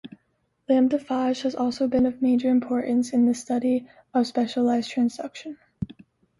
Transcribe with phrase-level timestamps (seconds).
[0.67, 5.57] Lambda phage has also been of major importance in the study of specialized transduction.